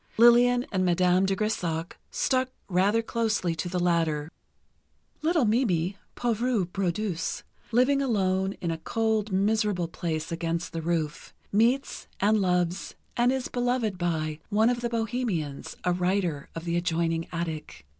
Lillian 0.17 0.65
and 0.71 0.83
Madame 0.83 1.27
de 1.27 1.35
Grésac 1.35 1.91
stuck 2.09 2.49
rather 2.67 3.03
closely 3.03 3.53
to 3.53 3.69
the 3.69 3.77
latter. 3.79 4.31
Little 5.21 5.45
Mimi, 5.45 5.95
pauvre 6.15 6.65
brodeuse, 6.65 7.43
living 7.71 8.01
alone 8.01 8.53
in 8.61 8.71
a 8.71 8.79
cold, 8.79 9.31
miserable 9.31 9.87
place 9.87 10.31
against 10.31 10.73
the 10.73 10.81
roof, 10.81 11.35
meets 11.51 12.07
and 12.19 12.41
loves, 12.41 12.95
and 13.15 13.31
is 13.31 13.47
beloved 13.47 13.99
by, 13.99 14.39
one 14.49 14.71
of 14.71 14.81
the 14.81 14.89
bohemians, 14.89 15.75
a 15.83 15.93
writer, 15.93 16.49
of 16.55 16.65
the 16.65 16.75
adjoining 16.77 17.27
attic. 17.31 17.85